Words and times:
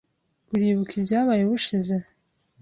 Uribuka 0.53 0.93
ibyabaye 0.99 1.41
ubushize? 1.43 1.95